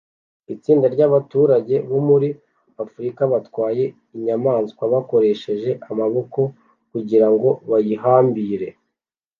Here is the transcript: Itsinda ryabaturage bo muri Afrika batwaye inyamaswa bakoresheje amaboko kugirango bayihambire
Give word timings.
Itsinda 0.53 0.85
ryabaturage 0.95 1.75
bo 1.89 1.99
muri 2.09 2.29
Afrika 2.83 3.21
batwaye 3.31 3.83
inyamaswa 4.15 4.83
bakoresheje 4.93 5.69
amaboko 5.91 6.39
kugirango 6.91 7.49
bayihambire 7.69 8.69